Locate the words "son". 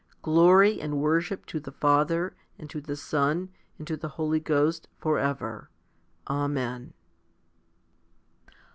2.95-3.49